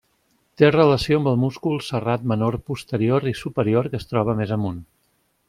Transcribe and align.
Té 0.59 0.69
relació 0.75 1.19
amb 1.21 1.29
el 1.31 1.37
múscul 1.41 1.77
serrat 1.89 2.25
menor 2.31 2.57
posterior 2.71 3.29
i 3.33 3.35
superior 3.43 3.93
que 3.93 4.01
es 4.03 4.09
troba 4.15 4.37
més 4.41 4.57
amunt. 4.59 4.83